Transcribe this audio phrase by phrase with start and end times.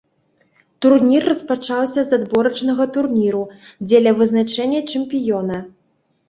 [0.85, 3.43] Турнір распачаўся з адборачнага турніру,
[3.87, 5.61] дзеля вызначэння чэмпіёна.